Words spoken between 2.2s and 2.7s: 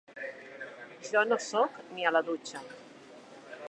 dutxa.